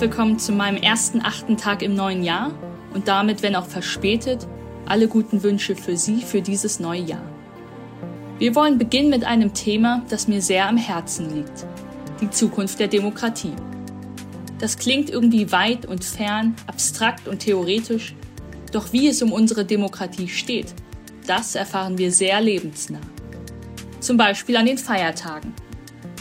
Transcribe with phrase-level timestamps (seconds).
[0.00, 2.52] willkommen zu meinem ersten achten Tag im neuen Jahr
[2.94, 4.46] und damit, wenn auch verspätet,
[4.86, 7.24] alle guten Wünsche für Sie für dieses neue Jahr.
[8.38, 11.66] Wir wollen beginnen mit einem Thema, das mir sehr am Herzen liegt.
[12.22, 13.52] Die Zukunft der Demokratie.
[14.58, 18.14] Das klingt irgendwie weit und fern, abstrakt und theoretisch,
[18.72, 20.72] doch wie es um unsere Demokratie steht,
[21.26, 23.00] das erfahren wir sehr lebensnah.
[24.00, 25.52] Zum Beispiel an den Feiertagen.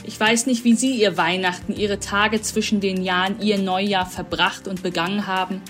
[0.04, 4.68] Ich weiß nicht, wie Sie Ihr Weihnachten, Ihre Tage zwischen den Jahren, Ihr Neujahr verbracht
[4.68, 5.62] und begangen haben,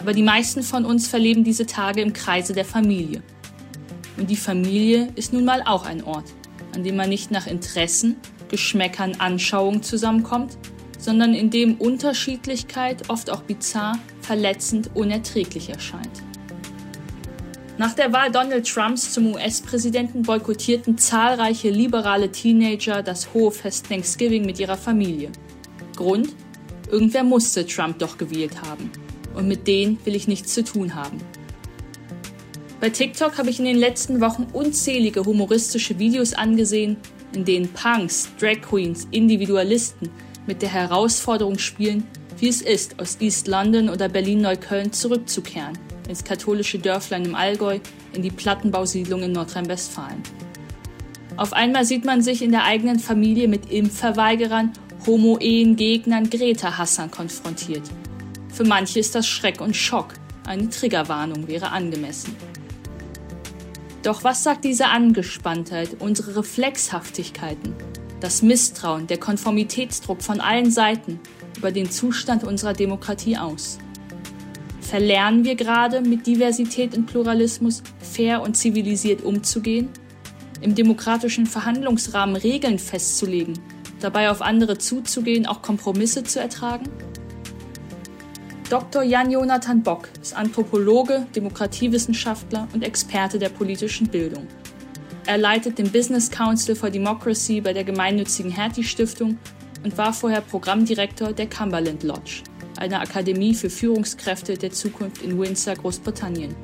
[0.00, 3.22] aber die meisten von uns verleben diese Tage im Kreise der Familie.
[4.16, 6.26] Und die Familie ist nun mal auch ein Ort,
[6.74, 8.16] an dem man nicht nach Interessen,
[8.48, 10.56] Geschmäckern, Anschauungen zusammenkommt,
[10.98, 16.25] sondern in dem Unterschiedlichkeit oft auch bizarr, verletzend, unerträglich erscheint.
[17.78, 24.46] Nach der Wahl Donald Trumps zum US-Präsidenten boykottierten zahlreiche liberale Teenager das hohe Fest Thanksgiving
[24.46, 25.30] mit ihrer Familie.
[25.94, 26.30] Grund?
[26.90, 28.90] Irgendwer musste Trump doch gewählt haben.
[29.34, 31.18] Und mit denen will ich nichts zu tun haben.
[32.80, 36.96] Bei TikTok habe ich in den letzten Wochen unzählige humoristische Videos angesehen,
[37.34, 40.08] in denen Punks, Drag Queens, Individualisten
[40.46, 42.04] mit der Herausforderung spielen,
[42.38, 47.78] wie es ist, aus East London oder Berlin-Neukölln zurückzukehren ins katholische Dörflein im Allgäu,
[48.12, 50.22] in die Plattenbausiedlung in Nordrhein-Westfalen.
[51.36, 54.72] Auf einmal sieht man sich in der eigenen Familie mit Impfverweigerern,
[55.06, 57.82] Homo-Ehen-Gegnern, Greta-Hassern konfrontiert.
[58.52, 60.14] Für manche ist das Schreck und Schock.
[60.46, 62.34] Eine Triggerwarnung wäre angemessen.
[64.02, 67.74] Doch was sagt diese Angespanntheit, unsere Reflexhaftigkeiten,
[68.20, 71.20] das Misstrauen, der Konformitätsdruck von allen Seiten
[71.56, 73.78] über den Zustand unserer Demokratie aus?
[74.88, 79.88] Verlernen wir gerade mit Diversität und Pluralismus fair und zivilisiert umzugehen?
[80.60, 83.58] Im demokratischen Verhandlungsrahmen Regeln festzulegen,
[83.98, 86.88] dabei auf andere zuzugehen, auch Kompromisse zu ertragen?
[88.70, 89.02] Dr.
[89.02, 94.46] Jan-Jonathan Bock ist Anthropologe, Demokratiewissenschaftler und Experte der politischen Bildung.
[95.26, 99.36] Er leitet den Business Council for Democracy bei der gemeinnützigen Hertie Stiftung
[99.82, 102.44] und war vorher Programmdirektor der Cumberland Lodge
[102.78, 106.54] einer Akademie für Führungskräfte der Zukunft in Windsor, Großbritannien.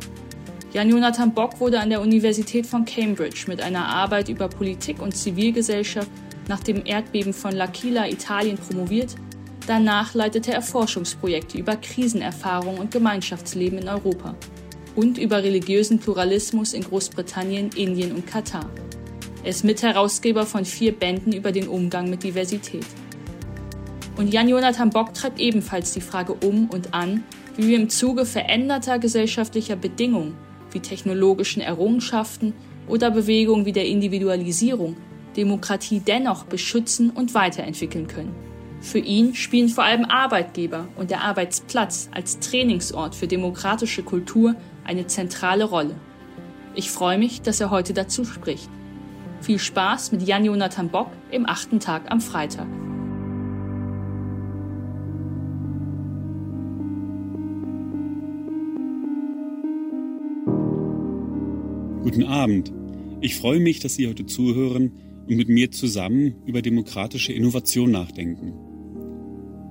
[0.72, 6.10] Jan-Jonathan Bock wurde an der Universität von Cambridge mit einer Arbeit über Politik und Zivilgesellschaft
[6.48, 9.14] nach dem Erdbeben von L'Aquila, Italien, promoviert.
[9.66, 14.34] Danach leitete er Forschungsprojekte über Krisenerfahrung und Gemeinschaftsleben in Europa
[14.96, 18.68] und über religiösen Pluralismus in Großbritannien, Indien und Katar.
[19.44, 22.86] Er ist Mitherausgeber von vier Bänden über den Umgang mit Diversität.
[24.16, 27.24] Und Jan-Jonathan Bock treibt ebenfalls die Frage um und an,
[27.56, 30.36] wie wir im Zuge veränderter gesellschaftlicher Bedingungen
[30.70, 32.54] wie technologischen Errungenschaften
[32.86, 34.96] oder Bewegungen wie der Individualisierung
[35.36, 38.34] Demokratie dennoch beschützen und weiterentwickeln können.
[38.80, 45.06] Für ihn spielen vor allem Arbeitgeber und der Arbeitsplatz als Trainingsort für demokratische Kultur eine
[45.06, 45.94] zentrale Rolle.
[46.74, 48.68] Ich freue mich, dass er heute dazu spricht.
[49.40, 52.66] Viel Spaß mit Jan-Jonathan Bock im achten Tag am Freitag.
[62.02, 62.72] Guten Abend.
[63.20, 64.90] Ich freue mich, dass Sie heute zuhören
[65.28, 68.54] und mit mir zusammen über demokratische Innovation nachdenken.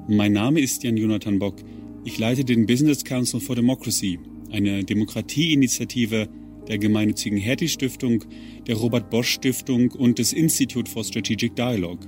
[0.07, 1.57] Mein Name ist Jan Jonathan Bock.
[2.05, 4.17] Ich leite den Business Council for Democracy,
[4.49, 6.29] eine Demokratieinitiative
[6.69, 8.23] der gemeinnützigen Hertie Stiftung,
[8.65, 12.07] der Robert Bosch Stiftung und des Institute for Strategic Dialogue.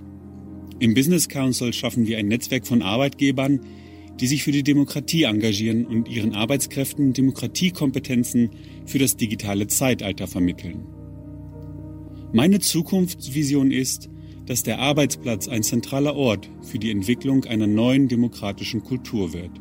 [0.79, 3.59] Im Business Council schaffen wir ein Netzwerk von Arbeitgebern,
[4.19, 8.51] die sich für die Demokratie engagieren und ihren Arbeitskräften Demokratiekompetenzen
[8.85, 10.85] für das digitale Zeitalter vermitteln.
[12.31, 14.09] Meine Zukunftsvision ist,
[14.46, 19.52] dass der Arbeitsplatz ein zentraler Ort für die Entwicklung einer neuen demokratischen Kultur wird.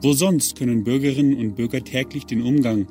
[0.00, 2.88] Wo sonst können Bürgerinnen und Bürger täglich den Umgang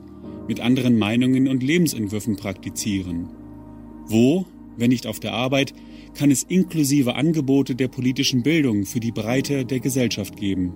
[0.47, 3.29] mit anderen Meinungen und Lebensentwürfen praktizieren?
[4.07, 4.45] Wo,
[4.77, 5.73] wenn nicht auf der Arbeit,
[6.13, 10.73] kann es inklusive Angebote der politischen Bildung für die Breite der Gesellschaft geben.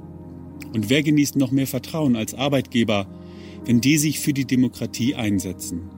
[0.74, 3.08] Und wer genießt noch mehr Vertrauen als Arbeitgeber,
[3.66, 5.90] wenn die sich für die Demokratie einsetzen?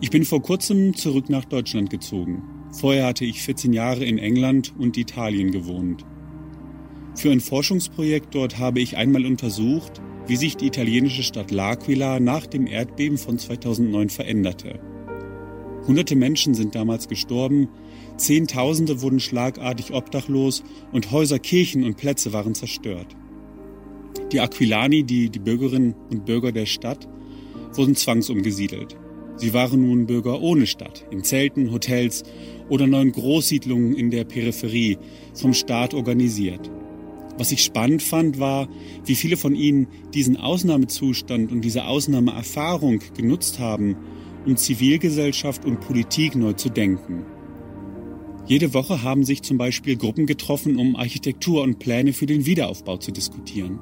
[0.00, 2.42] Ich bin vor kurzem zurück nach Deutschland gezogen.
[2.72, 6.04] Vorher hatte ich 14 Jahre in England und Italien gewohnt.
[7.14, 12.46] Für ein Forschungsprojekt dort habe ich einmal untersucht, wie sich die italienische Stadt L'Aquila nach
[12.46, 14.80] dem Erdbeben von 2009 veränderte.
[15.86, 17.68] Hunderte Menschen sind damals gestorben,
[18.16, 20.62] Zehntausende wurden schlagartig obdachlos
[20.92, 23.16] und Häuser, Kirchen und Plätze waren zerstört.
[24.30, 27.08] Die Aquilani, die, die Bürgerinnen und Bürger der Stadt,
[27.72, 28.96] wurden zwangsumgesiedelt.
[29.36, 32.22] Sie waren nun Bürger ohne Stadt, in Zelten, Hotels
[32.68, 34.98] oder neuen Großsiedlungen in der Peripherie,
[35.34, 36.70] vom Staat organisiert.
[37.38, 38.68] Was ich spannend fand, war,
[39.04, 43.96] wie viele von ihnen diesen Ausnahmezustand und diese Ausnahmeerfahrung genutzt haben,
[44.46, 47.24] um Zivilgesellschaft und Politik neu zu denken.
[48.46, 52.96] Jede Woche haben sich zum Beispiel Gruppen getroffen, um Architektur und Pläne für den Wiederaufbau
[52.96, 53.78] zu diskutieren.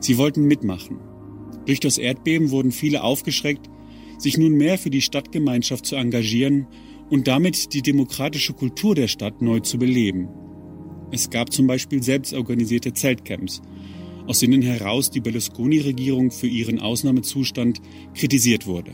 [0.00, 0.98] Sie wollten mitmachen.
[1.66, 3.70] Durch das Erdbeben wurden viele aufgeschreckt,
[4.18, 6.66] sich nun mehr für die Stadtgemeinschaft zu engagieren
[7.10, 10.28] und damit die demokratische Kultur der Stadt neu zu beleben.
[11.10, 13.62] Es gab zum Beispiel selbstorganisierte Zeltcamps,
[14.26, 17.80] aus denen heraus die Berlusconi-Regierung für ihren Ausnahmezustand
[18.14, 18.92] kritisiert wurde.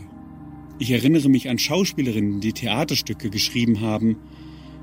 [0.79, 4.17] Ich erinnere mich an Schauspielerinnen, die Theaterstücke geschrieben haben,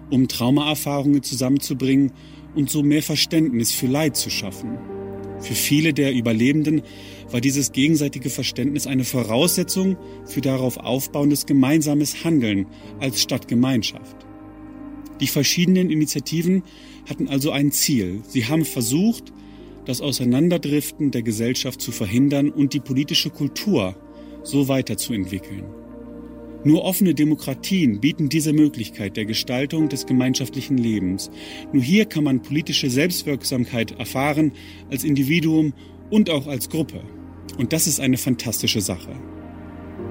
[0.10, 2.12] um Traumaerfahrungen zusammenzubringen
[2.56, 4.78] und so mehr Verständnis für Leid zu schaffen.
[5.40, 6.82] Für viele der Überlebenden
[7.30, 12.66] war dieses gegenseitige Verständnis eine Voraussetzung für darauf aufbauendes gemeinsames Handeln
[13.00, 14.16] als Stadtgemeinschaft.
[15.20, 16.64] Die verschiedenen Initiativen
[17.10, 18.22] hatten also ein Ziel.
[18.28, 19.34] Sie haben versucht,
[19.86, 23.96] das Auseinanderdriften der Gesellschaft zu verhindern und die politische Kultur
[24.44, 25.64] so weiterzuentwickeln.
[26.64, 31.30] Nur offene Demokratien bieten diese Möglichkeit der Gestaltung des gemeinschaftlichen Lebens.
[31.72, 34.52] Nur hier kann man politische Selbstwirksamkeit erfahren
[34.90, 35.74] als Individuum
[36.10, 37.02] und auch als Gruppe.
[37.58, 39.16] Und das ist eine fantastische Sache.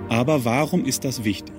[0.09, 1.55] Aber warum ist das wichtig?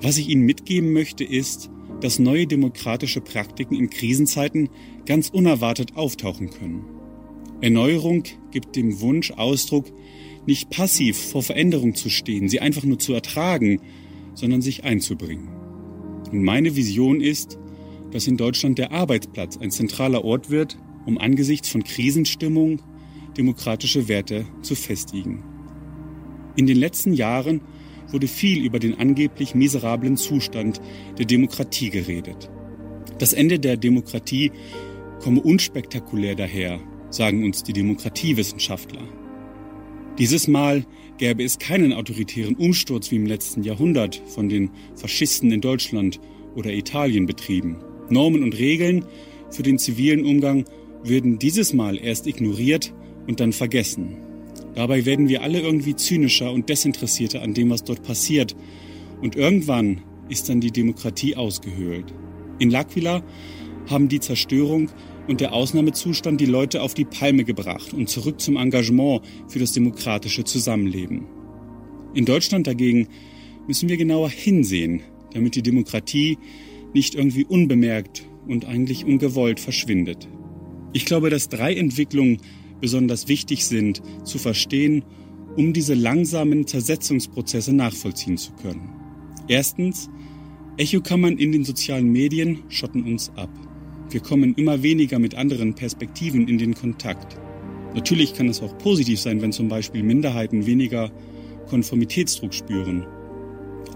[0.00, 1.70] Was ich Ihnen mitgeben möchte, ist,
[2.00, 4.68] dass neue demokratische Praktiken in Krisenzeiten
[5.06, 6.97] ganz unerwartet auftauchen können.
[7.60, 9.86] Erneuerung gibt dem Wunsch Ausdruck,
[10.46, 13.80] nicht passiv vor Veränderung zu stehen, sie einfach nur zu ertragen,
[14.34, 15.48] sondern sich einzubringen.
[16.30, 17.58] Und meine Vision ist,
[18.12, 22.80] dass in Deutschland der Arbeitsplatz ein zentraler Ort wird, um angesichts von Krisenstimmung
[23.36, 25.42] demokratische Werte zu festigen.
[26.56, 27.60] In den letzten Jahren
[28.10, 30.80] wurde viel über den angeblich miserablen Zustand
[31.18, 32.50] der Demokratie geredet.
[33.18, 34.52] Das Ende der Demokratie
[35.20, 39.02] komme unspektakulär daher, sagen uns die Demokratiewissenschaftler.
[40.18, 40.84] Dieses Mal
[41.18, 46.20] gäbe es keinen autoritären Umsturz wie im letzten Jahrhundert von den Faschisten in Deutschland
[46.54, 47.76] oder Italien betrieben.
[48.10, 49.04] Normen und Regeln
[49.50, 50.64] für den zivilen Umgang
[51.04, 52.92] würden dieses Mal erst ignoriert
[53.26, 54.16] und dann vergessen.
[54.74, 58.56] Dabei werden wir alle irgendwie zynischer und desinteressierter an dem, was dort passiert.
[59.20, 62.12] Und irgendwann ist dann die Demokratie ausgehöhlt.
[62.58, 63.22] In L'Aquila
[63.88, 64.90] haben die Zerstörung
[65.28, 69.72] und der Ausnahmezustand die Leute auf die Palme gebracht und zurück zum Engagement für das
[69.72, 71.26] demokratische Zusammenleben.
[72.14, 73.08] In Deutschland dagegen
[73.66, 75.02] müssen wir genauer hinsehen,
[75.34, 76.38] damit die Demokratie
[76.94, 80.26] nicht irgendwie unbemerkt und eigentlich ungewollt verschwindet.
[80.94, 82.38] Ich glaube, dass drei Entwicklungen
[82.80, 85.04] besonders wichtig sind zu verstehen,
[85.56, 88.90] um diese langsamen Zersetzungsprozesse nachvollziehen zu können.
[89.48, 90.08] Erstens,
[90.78, 93.50] Echokammern in den sozialen Medien schotten uns ab.
[94.10, 97.36] Wir kommen immer weniger mit anderen Perspektiven in den Kontakt.
[97.94, 101.10] Natürlich kann es auch positiv sein, wenn zum Beispiel Minderheiten weniger
[101.68, 103.06] Konformitätsdruck spüren.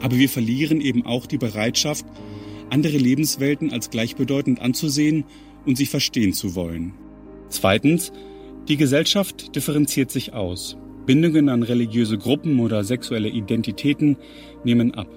[0.01, 2.05] Aber wir verlieren eben auch die Bereitschaft,
[2.69, 5.25] andere Lebenswelten als gleichbedeutend anzusehen
[5.65, 6.93] und sie verstehen zu wollen.
[7.49, 8.13] Zweitens,
[8.69, 10.77] die Gesellschaft differenziert sich aus.
[11.07, 14.17] Bindungen an religiöse Gruppen oder sexuelle Identitäten
[14.65, 15.09] nehmen ab.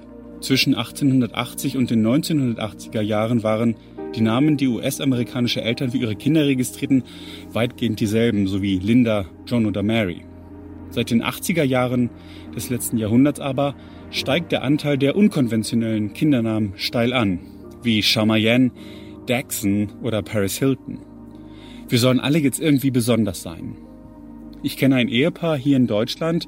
[0.41, 3.75] Zwischen 1880 und den 1980er Jahren waren
[4.15, 7.03] die Namen, die US-amerikanische Eltern für ihre Kinder registrierten,
[7.51, 10.21] weitgehend dieselben, sowie Linda, John oder Mary.
[10.89, 12.09] Seit den 80er Jahren
[12.55, 13.75] des letzten Jahrhunderts aber
[14.11, 17.39] steigt der Anteil der unkonventionellen Kindernamen steil an,
[17.83, 18.71] wie Shamayan,
[19.27, 20.99] Daxon oder Paris Hilton.
[21.89, 23.75] Wir sollen alle jetzt irgendwie besonders sein.
[24.63, 26.47] Ich kenne ein Ehepaar hier in Deutschland,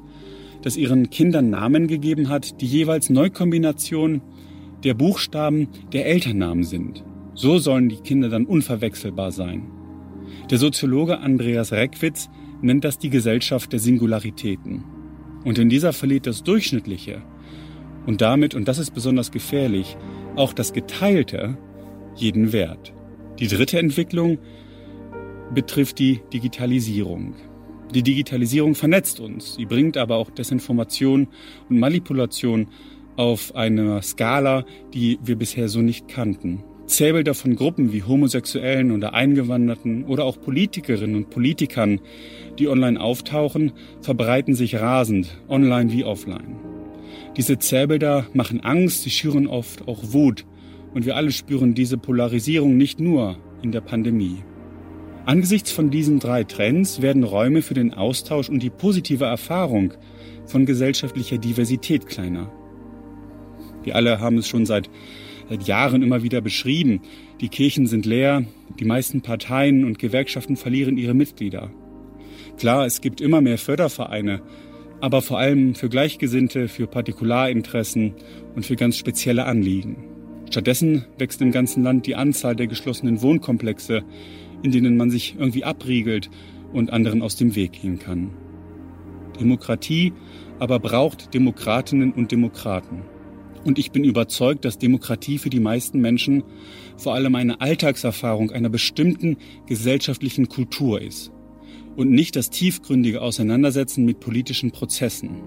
[0.62, 4.22] das ihren Kindern Namen gegeben hat, die jeweils Neukombination
[4.82, 7.04] der Buchstaben der Elternnamen sind.
[7.38, 9.70] So sollen die Kinder dann unverwechselbar sein.
[10.50, 12.28] Der Soziologe Andreas Reckwitz
[12.62, 14.82] nennt das die Gesellschaft der Singularitäten.
[15.44, 17.22] Und in dieser verliert das Durchschnittliche
[18.06, 19.96] und damit, und das ist besonders gefährlich,
[20.34, 21.56] auch das Geteilte
[22.16, 22.92] jeden Wert.
[23.38, 24.38] Die dritte Entwicklung
[25.54, 27.36] betrifft die Digitalisierung.
[27.94, 31.28] Die Digitalisierung vernetzt uns, sie bringt aber auch Desinformation
[31.70, 32.66] und Manipulation
[33.14, 36.64] auf einer Skala, die wir bisher so nicht kannten.
[36.88, 42.00] Zählbilder von Gruppen wie Homosexuellen oder Eingewanderten oder auch Politikerinnen und Politikern,
[42.58, 46.56] die online auftauchen, verbreiten sich rasend, online wie offline.
[47.36, 50.44] Diese Zählbilder machen Angst, sie schüren oft auch Wut
[50.94, 54.42] und wir alle spüren diese Polarisierung nicht nur in der Pandemie.
[55.26, 59.92] Angesichts von diesen drei Trends werden Räume für den Austausch und die positive Erfahrung
[60.46, 62.50] von gesellschaftlicher Diversität kleiner.
[63.82, 64.88] Wir alle haben es schon seit
[65.48, 67.00] seit Jahren immer wieder beschrieben.
[67.40, 68.44] Die Kirchen sind leer,
[68.78, 71.70] die meisten Parteien und Gewerkschaften verlieren ihre Mitglieder.
[72.58, 74.42] Klar, es gibt immer mehr Fördervereine,
[75.00, 78.14] aber vor allem für Gleichgesinnte, für Partikularinteressen
[78.54, 79.96] und für ganz spezielle Anliegen.
[80.50, 84.02] Stattdessen wächst im ganzen Land die Anzahl der geschlossenen Wohnkomplexe,
[84.62, 86.30] in denen man sich irgendwie abriegelt
[86.72, 88.30] und anderen aus dem Weg gehen kann.
[89.38, 90.12] Demokratie
[90.58, 93.02] aber braucht Demokratinnen und Demokraten.
[93.64, 96.44] Und ich bin überzeugt, dass Demokratie für die meisten Menschen
[96.96, 99.36] vor allem eine Alltagserfahrung einer bestimmten
[99.66, 101.32] gesellschaftlichen Kultur ist
[101.96, 105.42] und nicht das tiefgründige Auseinandersetzen mit politischen Prozessen.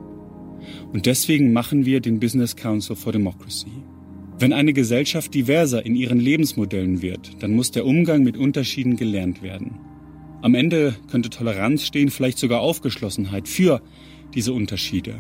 [0.94, 3.72] Und deswegen machen wir den Business Council for Democracy.
[4.38, 9.42] Wenn eine Gesellschaft diverser in ihren Lebensmodellen wird, dann muss der Umgang mit Unterschieden gelernt
[9.42, 9.80] werden.
[10.42, 13.82] Am Ende könnte Toleranz stehen, vielleicht sogar Aufgeschlossenheit für
[14.34, 15.16] diese Unterschiede.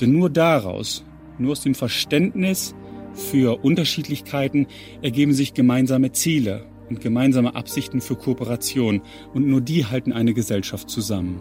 [0.00, 1.04] Denn nur daraus,
[1.38, 2.74] nur aus dem Verständnis
[3.14, 4.66] für Unterschiedlichkeiten
[5.02, 10.90] ergeben sich gemeinsame Ziele und gemeinsame Absichten für Kooperation und nur die halten eine Gesellschaft
[10.90, 11.40] zusammen.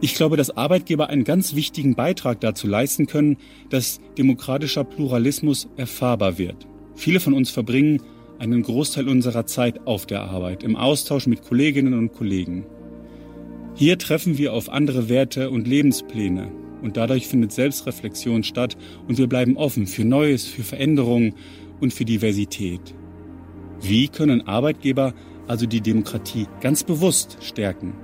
[0.00, 3.38] Ich glaube, dass Arbeitgeber einen ganz wichtigen Beitrag dazu leisten können,
[3.70, 6.66] dass demokratischer Pluralismus erfahrbar wird.
[6.94, 8.02] Viele von uns verbringen
[8.38, 12.66] einen Großteil unserer Zeit auf der Arbeit, im Austausch mit Kolleginnen und Kollegen.
[13.74, 16.50] Hier treffen wir auf andere Werte und Lebenspläne
[16.82, 18.76] und dadurch findet Selbstreflexion statt
[19.08, 21.34] und wir bleiben offen für Neues, für Veränderungen
[21.80, 22.94] und für Diversität.
[23.80, 25.14] Wie können Arbeitgeber
[25.46, 27.94] also die Demokratie ganz bewusst stärken?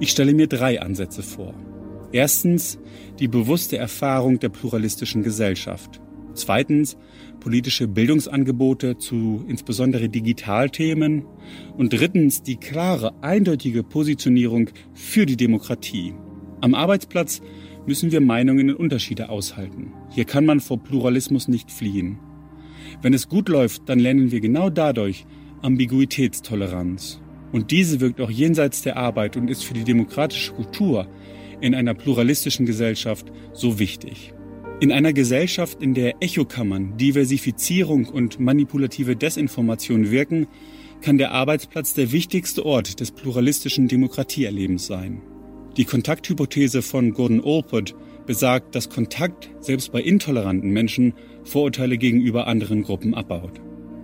[0.00, 1.54] Ich stelle mir drei Ansätze vor.
[2.12, 2.78] Erstens
[3.18, 6.00] die bewusste Erfahrung der pluralistischen Gesellschaft.
[6.34, 6.96] Zweitens
[7.40, 11.24] politische Bildungsangebote zu insbesondere Digitalthemen.
[11.76, 16.14] Und drittens die klare, eindeutige Positionierung für die Demokratie.
[16.60, 17.40] Am Arbeitsplatz
[17.88, 19.92] müssen wir Meinungen und Unterschiede aushalten.
[20.10, 22.18] Hier kann man vor Pluralismus nicht fliehen.
[23.00, 25.24] Wenn es gut läuft, dann lernen wir genau dadurch
[25.62, 27.20] Ambiguitätstoleranz.
[27.50, 31.08] Und diese wirkt auch jenseits der Arbeit und ist für die demokratische Kultur
[31.62, 34.34] in einer pluralistischen Gesellschaft so wichtig.
[34.80, 40.46] In einer Gesellschaft, in der Echokammern, Diversifizierung und manipulative Desinformation wirken,
[41.00, 45.22] kann der Arbeitsplatz der wichtigste Ort des pluralistischen Demokratieerlebens sein.
[45.78, 47.94] Die Kontakthypothese von Gordon Allport
[48.26, 53.60] besagt, dass Kontakt selbst bei intoleranten Menschen Vorurteile gegenüber anderen Gruppen abbaut.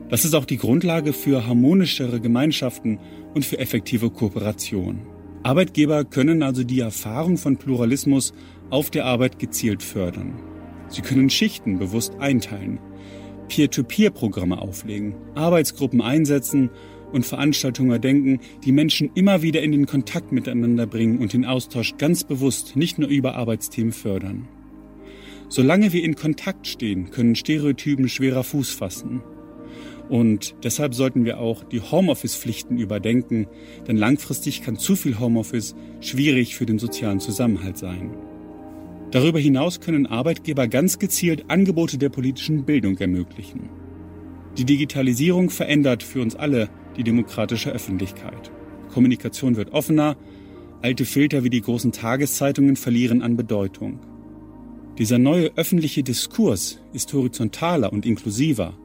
[0.09, 3.01] Das ist auch die Grundlage für harmonischere Gemeinschaften
[3.35, 5.01] und für effektive Kooperation.
[5.43, 8.35] Arbeitgeber können also die Erfahrung von Pluralismus
[8.71, 10.41] auf der Arbeit gezielt fördern.
[10.87, 12.79] Sie können Schichten bewusst einteilen,
[13.49, 16.71] Peer-to-Peer-Programme auflegen, Arbeitsgruppen einsetzen
[17.15, 21.95] und Veranstaltungen denken, die Menschen immer wieder in den Kontakt miteinander bringen und den Austausch
[21.97, 24.49] ganz bewusst nicht nur über Arbeitsthemen fördern.
[25.49, 29.23] Solange wir in Kontakt stehen, können Stereotypen schwerer Fuß fassen.
[30.09, 33.47] Und deshalb sollten wir auch die Homeoffice-Pflichten überdenken,
[33.87, 38.11] denn langfristig kann zu viel Homeoffice schwierig für den sozialen Zusammenhalt sein.
[39.13, 43.71] Darüber hinaus können Arbeitgeber ganz gezielt Angebote der politischen Bildung ermöglichen.
[44.59, 48.51] Die Digitalisierung verändert für uns alle die demokratische Öffentlichkeit.
[48.93, 50.17] Kommunikation wird offener,
[50.83, 54.01] alte Filter wie die großen Tageszeitungen verlieren an Bedeutung.
[54.99, 58.79] Dieser neue öffentliche Diskurs ist horizontaler und inklusiver,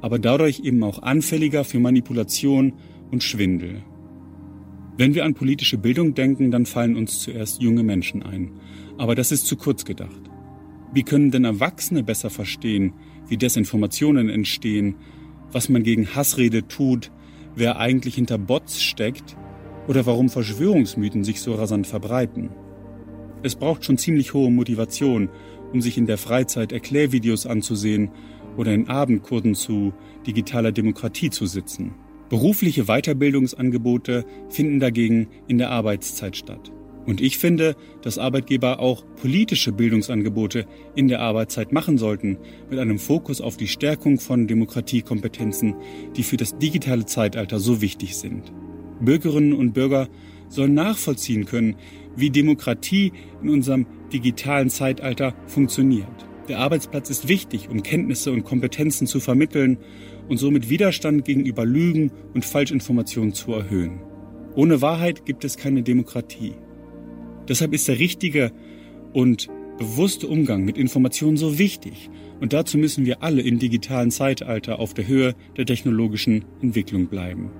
[0.00, 2.72] aber dadurch eben auch anfälliger für Manipulation
[3.10, 3.82] und Schwindel.
[4.96, 8.52] Wenn wir an politische Bildung denken, dann fallen uns zuerst junge Menschen ein,
[8.96, 10.30] aber das ist zu kurz gedacht.
[10.92, 12.92] Wie können denn Erwachsene besser verstehen,
[13.28, 14.94] wie Desinformationen entstehen,
[15.50, 17.10] was man gegen Hassrede tut,
[17.56, 19.36] wer eigentlich hinter Bots steckt
[19.88, 22.50] oder warum Verschwörungsmythen sich so rasant verbreiten?
[23.42, 25.28] Es braucht schon ziemlich hohe Motivation,
[25.72, 28.10] um sich in der Freizeit Erklärvideos anzusehen
[28.56, 29.92] oder in Abendkursen zu
[30.26, 31.94] digitaler Demokratie zu sitzen.
[32.28, 36.72] Berufliche Weiterbildungsangebote finden dagegen in der Arbeitszeit statt.
[37.06, 42.38] Und ich finde, dass Arbeitgeber auch politische Bildungsangebote in der Arbeitszeit machen sollten,
[42.70, 45.74] mit einem Fokus auf die Stärkung von Demokratiekompetenzen,
[46.16, 48.52] die für das digitale Zeitalter so wichtig sind.
[49.00, 50.08] Bürgerinnen und Bürger
[50.48, 51.76] sollen nachvollziehen können,
[52.16, 56.26] wie Demokratie in unserem digitalen Zeitalter funktioniert.
[56.48, 59.78] Der Arbeitsplatz ist wichtig, um Kenntnisse und Kompetenzen zu vermitteln
[60.28, 64.00] und somit Widerstand gegenüber Lügen und Falschinformationen zu erhöhen.
[64.54, 66.54] Ohne Wahrheit gibt es keine Demokratie.
[67.48, 68.52] Deshalb ist der richtige
[69.12, 69.48] und
[69.78, 72.10] bewusste Umgang mit Informationen so wichtig.
[72.40, 77.50] Und dazu müssen wir alle im digitalen Zeitalter auf der Höhe der technologischen Entwicklung bleiben.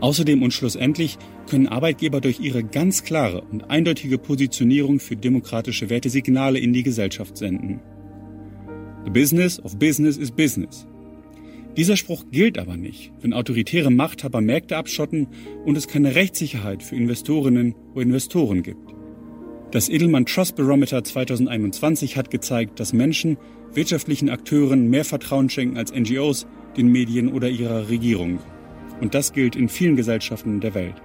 [0.00, 1.16] Außerdem und schlussendlich
[1.48, 6.82] können Arbeitgeber durch ihre ganz klare und eindeutige Positionierung für demokratische Werte Signale in die
[6.82, 7.80] Gesellschaft senden.
[9.04, 10.86] The business of business is business.
[11.76, 15.28] Dieser Spruch gilt aber nicht, wenn autoritäre Machthaber Märkte abschotten
[15.64, 18.92] und es keine Rechtssicherheit für Investorinnen oder Investoren gibt.
[19.70, 23.38] Das Edelmann Trust Barometer 2021 hat gezeigt, dass Menschen
[23.72, 28.40] wirtschaftlichen Akteuren mehr Vertrauen schenken als NGOs, den Medien oder ihrer Regierung.
[29.00, 30.96] Und das gilt in vielen Gesellschaften der Welt.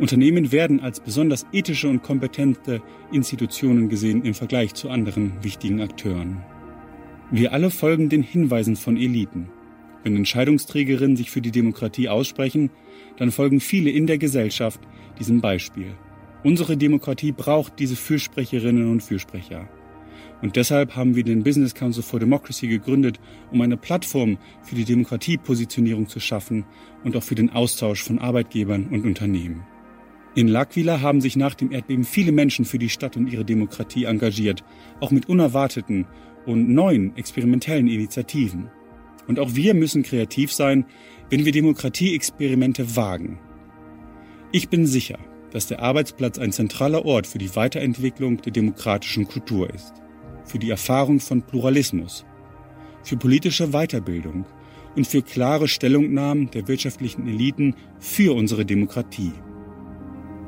[0.00, 2.80] Unternehmen werden als besonders ethische und kompetente
[3.12, 6.40] Institutionen gesehen im Vergleich zu anderen wichtigen Akteuren.
[7.30, 9.50] Wir alle folgen den Hinweisen von Eliten.
[10.08, 12.70] Wenn Entscheidungsträgerinnen sich für die Demokratie aussprechen,
[13.18, 14.80] dann folgen viele in der Gesellschaft
[15.18, 15.88] diesem Beispiel.
[16.42, 19.68] Unsere Demokratie braucht diese Fürsprecherinnen und Fürsprecher.
[20.40, 23.20] Und deshalb haben wir den Business Council for Democracy gegründet,
[23.52, 26.64] um eine Plattform für die Demokratiepositionierung zu schaffen
[27.04, 29.66] und auch für den Austausch von Arbeitgebern und Unternehmen.
[30.34, 34.04] In L'Aquila haben sich nach dem Erdbeben viele Menschen für die Stadt und ihre Demokratie
[34.04, 34.64] engagiert,
[35.00, 36.06] auch mit unerwarteten
[36.46, 38.70] und neuen experimentellen Initiativen.
[39.28, 40.86] Und auch wir müssen kreativ sein,
[41.30, 43.38] wenn wir Demokratieexperimente wagen.
[44.50, 45.18] Ich bin sicher,
[45.52, 49.92] dass der Arbeitsplatz ein zentraler Ort für die Weiterentwicklung der demokratischen Kultur ist,
[50.44, 52.24] für die Erfahrung von Pluralismus,
[53.04, 54.46] für politische Weiterbildung
[54.96, 59.32] und für klare Stellungnahmen der wirtschaftlichen Eliten für unsere Demokratie.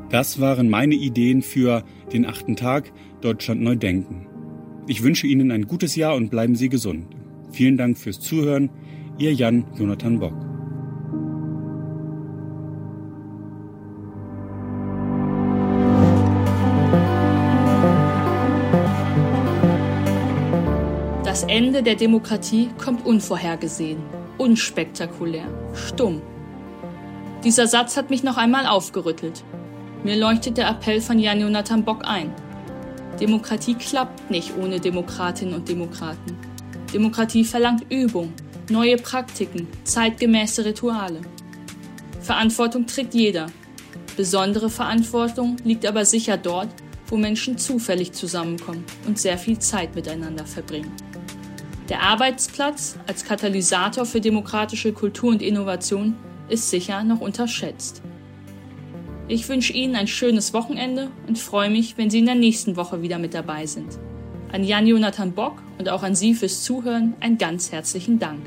[0.08, 4.26] Das waren meine Ideen für den achten Tag Deutschland neu denken.
[4.88, 7.20] Ich wünsche Ihnen ein gutes Jahr und bleiben Sie gesund.
[7.52, 8.71] Vielen Dank fürs Zuhören.
[9.19, 10.33] Ihr Jan Jonathan Bock.
[21.25, 23.99] Das Ende der Demokratie kommt unvorhergesehen,
[24.38, 26.21] unspektakulär, stumm.
[27.45, 29.45] Dieser Satz hat mich noch einmal aufgerüttelt.
[30.04, 32.33] Mir leuchtet der Appell von Jan Jonathan Bock ein.
[33.21, 36.37] Demokratie klappt nicht ohne Demokratinnen und Demokraten.
[36.92, 38.32] Demokratie verlangt Übung,
[38.68, 41.21] neue Praktiken, zeitgemäße Rituale.
[42.21, 43.47] Verantwortung trägt jeder.
[44.17, 46.69] Besondere Verantwortung liegt aber sicher dort,
[47.06, 50.93] wo Menschen zufällig zusammenkommen und sehr viel Zeit miteinander verbringen.
[51.88, 56.17] Der Arbeitsplatz als Katalysator für demokratische Kultur und Innovation
[56.49, 58.02] ist sicher noch unterschätzt.
[59.28, 63.00] Ich wünsche Ihnen ein schönes Wochenende und freue mich, wenn Sie in der nächsten Woche
[63.00, 63.99] wieder mit dabei sind.
[64.52, 68.41] An Jan-Jonathan Bock und auch an Sie fürs Zuhören einen ganz herzlichen Dank.